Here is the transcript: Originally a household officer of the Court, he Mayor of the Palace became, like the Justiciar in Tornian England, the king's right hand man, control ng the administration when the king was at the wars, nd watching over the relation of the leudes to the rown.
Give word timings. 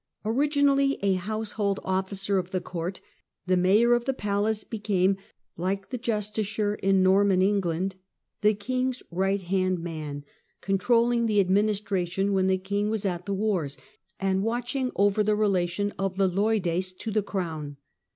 Originally 0.25 0.97
a 1.03 1.13
household 1.13 1.79
officer 1.83 2.39
of 2.39 2.49
the 2.49 2.59
Court, 2.59 3.01
he 3.45 3.55
Mayor 3.55 3.93
of 3.93 4.05
the 4.05 4.15
Palace 4.15 4.63
became, 4.63 5.15
like 5.57 5.91
the 5.91 5.97
Justiciar 5.99 6.73
in 6.81 7.03
Tornian 7.03 7.43
England, 7.43 7.97
the 8.41 8.55
king's 8.55 9.03
right 9.11 9.43
hand 9.43 9.77
man, 9.77 10.25
control 10.59 11.11
ng 11.13 11.27
the 11.27 11.39
administration 11.39 12.33
when 12.33 12.47
the 12.47 12.57
king 12.57 12.89
was 12.89 13.05
at 13.05 13.27
the 13.27 13.33
wars, 13.35 13.77
nd 14.19 14.41
watching 14.41 14.91
over 14.95 15.21
the 15.21 15.35
relation 15.35 15.93
of 15.99 16.17
the 16.17 16.27
leudes 16.27 16.91
to 16.93 17.11
the 17.11 17.21
rown. 17.31 17.77